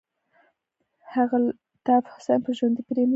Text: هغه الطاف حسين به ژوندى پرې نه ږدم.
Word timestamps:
هغه 1.13 1.37
الطاف 1.43 2.03
حسين 2.13 2.39
به 2.43 2.49
ژوندى 2.57 2.81
پرې 2.87 3.01
نه 3.01 3.05
ږدم. 3.05 3.09